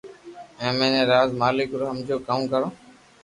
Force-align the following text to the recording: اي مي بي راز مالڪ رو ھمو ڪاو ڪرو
اي 0.59 0.69
مي 0.77 0.87
بي 0.95 1.01
راز 1.11 1.29
مالڪ 1.41 1.69
رو 1.79 1.85
ھمو 1.91 2.17
ڪاو 2.27 2.41
ڪرو 2.51 2.67